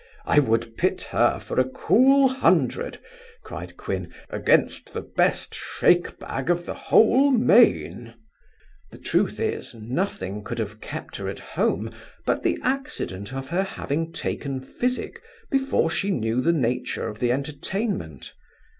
'I 0.25 0.39
would 0.39 0.77
pit 0.77 1.03
her 1.11 1.37
for 1.37 1.59
a 1.59 1.69
cool 1.69 2.27
hundred 2.27 2.99
(cried 3.43 3.77
Quin) 3.77 4.07
against 4.31 4.93
the 4.93 5.01
best 5.01 5.53
shake 5.53 6.17
bag 6.17 6.49
of 6.49 6.65
the 6.65 6.73
whole 6.73 7.29
main.' 7.29 8.15
The 8.89 8.97
truth 8.97 9.39
is, 9.39 9.75
nothing 9.75 10.43
could 10.43 10.57
have 10.57 10.81
kept 10.81 11.17
her 11.17 11.29
at 11.29 11.37
home 11.37 11.91
but 12.25 12.41
the 12.41 12.57
accident 12.63 13.31
of 13.31 13.49
her 13.49 13.61
having 13.61 14.11
taken 14.11 14.59
physic 14.59 15.21
before 15.51 15.91
she 15.91 16.09
knew 16.09 16.41
the 16.41 16.51
nature 16.51 17.07
of 17.07 17.19
the 17.19 17.31
entertainment. 17.31 18.33